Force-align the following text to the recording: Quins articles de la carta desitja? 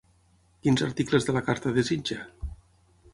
Quins 0.67 0.83
articles 0.85 1.27
de 1.29 1.35
la 1.37 1.43
carta 1.49 1.73
desitja? 1.75 2.17